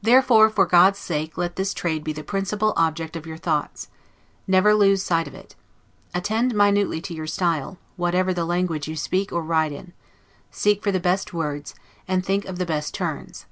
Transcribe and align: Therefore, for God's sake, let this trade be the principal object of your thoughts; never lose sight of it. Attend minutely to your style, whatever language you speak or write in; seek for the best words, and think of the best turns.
Therefore, 0.00 0.48
for 0.48 0.64
God's 0.64 1.00
sake, 1.00 1.36
let 1.36 1.56
this 1.56 1.74
trade 1.74 2.04
be 2.04 2.12
the 2.12 2.22
principal 2.22 2.72
object 2.76 3.16
of 3.16 3.26
your 3.26 3.36
thoughts; 3.36 3.88
never 4.46 4.74
lose 4.76 5.02
sight 5.02 5.26
of 5.26 5.34
it. 5.34 5.56
Attend 6.14 6.54
minutely 6.54 7.00
to 7.00 7.12
your 7.14 7.26
style, 7.26 7.76
whatever 7.96 8.32
language 8.32 8.86
you 8.86 8.94
speak 8.94 9.32
or 9.32 9.42
write 9.42 9.72
in; 9.72 9.92
seek 10.52 10.84
for 10.84 10.92
the 10.92 11.00
best 11.00 11.32
words, 11.34 11.74
and 12.06 12.24
think 12.24 12.44
of 12.44 12.58
the 12.58 12.64
best 12.64 12.94
turns. 12.94 13.46